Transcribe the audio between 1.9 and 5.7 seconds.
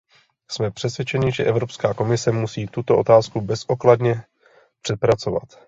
komise musí tuto otázku bezodkladně přepracovat.